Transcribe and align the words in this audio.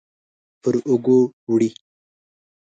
پر 0.61 0.75
اوږو 0.87 1.19
وړي 1.51 1.69